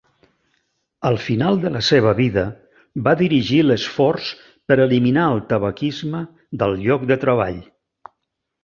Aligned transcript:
Al 1.09 1.19
final 1.25 1.59
de 1.65 1.71
la 1.75 1.81
seva 1.89 2.13
vida, 2.21 2.45
va 3.09 3.15
dirigir 3.21 3.61
l'esforç 3.67 4.33
per 4.73 4.81
eliminar 4.89 5.29
el 5.37 5.45
tabaquisme 5.55 6.25
del 6.65 6.79
lloc 6.89 7.09
de 7.15 7.25
treball. 7.29 7.65